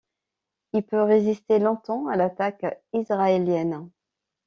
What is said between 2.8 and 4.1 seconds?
israélienne.